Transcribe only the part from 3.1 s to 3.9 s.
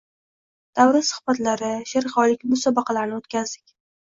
o‘tkazdik.